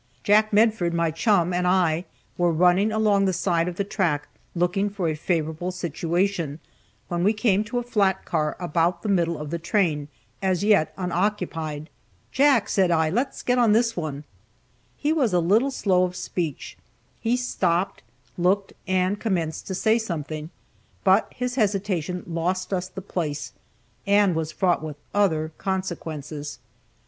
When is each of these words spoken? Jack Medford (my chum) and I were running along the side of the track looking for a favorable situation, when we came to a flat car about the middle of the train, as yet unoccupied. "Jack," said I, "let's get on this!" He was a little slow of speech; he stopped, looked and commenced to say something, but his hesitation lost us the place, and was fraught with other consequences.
Jack 0.23 0.51
Medford 0.51 0.95
(my 0.95 1.11
chum) 1.11 1.53
and 1.53 1.67
I 1.67 2.05
were 2.35 2.51
running 2.51 2.91
along 2.91 3.25
the 3.25 3.33
side 3.33 3.67
of 3.67 3.75
the 3.75 3.83
track 3.83 4.27
looking 4.55 4.89
for 4.89 5.07
a 5.07 5.13
favorable 5.13 5.69
situation, 5.71 6.57
when 7.07 7.23
we 7.23 7.33
came 7.33 7.63
to 7.65 7.77
a 7.77 7.83
flat 7.83 8.25
car 8.25 8.57
about 8.59 9.03
the 9.03 9.09
middle 9.09 9.37
of 9.37 9.51
the 9.51 9.59
train, 9.59 10.07
as 10.41 10.63
yet 10.63 10.91
unoccupied. 10.97 11.87
"Jack," 12.31 12.67
said 12.67 12.89
I, 12.89 13.11
"let's 13.11 13.43
get 13.43 13.59
on 13.59 13.73
this!" 13.73 13.93
He 14.97 15.13
was 15.13 15.33
a 15.33 15.39
little 15.39 15.69
slow 15.69 16.03
of 16.05 16.15
speech; 16.15 16.79
he 17.19 17.37
stopped, 17.37 18.01
looked 18.39 18.73
and 18.87 19.19
commenced 19.19 19.67
to 19.67 19.75
say 19.75 19.99
something, 19.99 20.49
but 21.03 21.31
his 21.31 21.53
hesitation 21.53 22.23
lost 22.25 22.73
us 22.73 22.87
the 22.87 23.03
place, 23.03 23.53
and 24.07 24.33
was 24.33 24.51
fraught 24.51 24.81
with 24.81 24.97
other 25.13 25.51
consequences. 25.59 26.57